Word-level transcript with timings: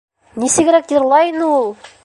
Нисегерәк 0.43 0.95
йырлай 0.95 1.31
ине 1.35 1.47
ул! 1.61 1.71